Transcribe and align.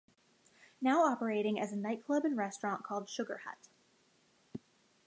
Now 0.81 1.03
operating 1.05 1.59
as 1.59 1.71
a 1.71 1.75
nightclub 1.75 2.25
and 2.25 2.35
restaurant 2.35 2.83
called 2.83 3.07
Sugar 3.07 3.41
Hut. 3.45 3.67